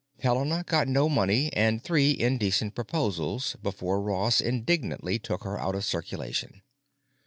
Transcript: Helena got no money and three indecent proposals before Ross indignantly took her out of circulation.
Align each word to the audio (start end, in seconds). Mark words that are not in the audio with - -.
Helena 0.21 0.63
got 0.65 0.87
no 0.87 1.07
money 1.07 1.53
and 1.53 1.83
three 1.83 2.17
indecent 2.19 2.73
proposals 2.73 3.55
before 3.61 4.01
Ross 4.01 4.41
indignantly 4.41 5.19
took 5.19 5.43
her 5.43 5.59
out 5.59 5.75
of 5.75 5.85
circulation. 5.85 6.63